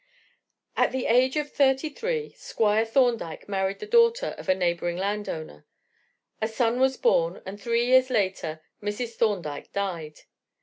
[0.75, 5.67] At the age of thirty three Squire Thorndyke married the daughter of a neighboring landowner;
[6.41, 9.13] a son was born and three years later Mrs.
[9.13, 10.21] Thorndyke died.